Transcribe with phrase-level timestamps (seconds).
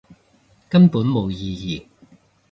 [0.67, 1.85] 根本冇意義